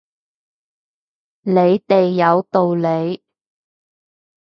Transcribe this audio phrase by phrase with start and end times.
[1.43, 3.23] 你哋有道理